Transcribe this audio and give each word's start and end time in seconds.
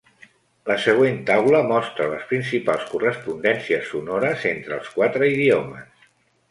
La 0.69 0.77
següent 0.85 1.19
taula 1.27 1.59
mostra 1.73 2.09
les 2.15 2.25
principals 2.31 2.89
correspondències 2.95 3.87
sonores 3.95 4.51
entre 4.57 4.77
els 4.81 4.93
quatre 4.99 5.33
idiomes. 5.37 6.09